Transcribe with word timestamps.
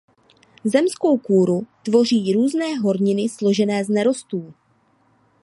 Zemskou 0.63 1.17
kůru 1.17 1.67
tvoří 1.83 2.33
různé 2.33 2.75
horniny 2.77 3.29
složené 3.29 3.85
z 3.85 3.89
nerostů. 3.89 4.53